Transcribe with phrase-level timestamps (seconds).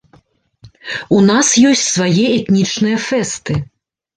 [1.17, 3.53] У нас ёсць свае этнічныя фэсты.